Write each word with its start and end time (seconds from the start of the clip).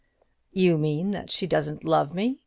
"You 0.51 0.79
mean 0.79 1.11
that 1.11 1.29
she 1.29 1.45
doesn't 1.45 1.83
love 1.83 2.11
me?" 2.11 2.39